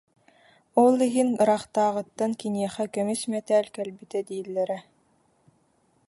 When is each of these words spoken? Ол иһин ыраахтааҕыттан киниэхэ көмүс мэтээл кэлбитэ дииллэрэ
Ол 0.83 0.95
иһин 1.07 1.29
ыраахтааҕыттан 1.41 2.31
киниэхэ 2.39 2.85
көмүс 2.93 3.21
мэтээл 3.31 3.67
кэлбитэ 3.75 4.19
дииллэрэ 4.27 4.77